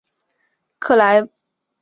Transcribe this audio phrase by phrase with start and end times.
[0.79, 1.33] 克莱埃布尔。